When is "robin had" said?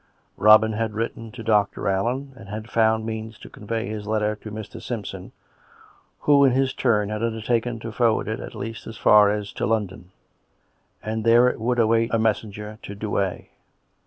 0.37-0.93